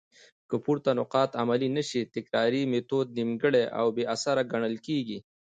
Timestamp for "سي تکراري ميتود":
1.89-3.07